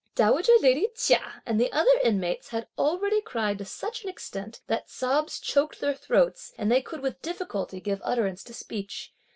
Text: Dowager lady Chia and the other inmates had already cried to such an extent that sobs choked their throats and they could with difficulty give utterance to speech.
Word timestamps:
Dowager 0.15 0.53
lady 0.61 0.87
Chia 0.95 1.43
and 1.45 1.61
the 1.61 1.71
other 1.71 1.91
inmates 2.03 2.47
had 2.49 2.67
already 2.75 3.21
cried 3.21 3.59
to 3.59 3.65
such 3.65 4.03
an 4.03 4.09
extent 4.09 4.61
that 4.65 4.89
sobs 4.89 5.39
choked 5.39 5.79
their 5.79 5.93
throats 5.93 6.53
and 6.57 6.71
they 6.71 6.81
could 6.81 7.01
with 7.01 7.21
difficulty 7.21 7.79
give 7.79 8.01
utterance 8.03 8.43
to 8.45 8.53
speech. 8.55 9.13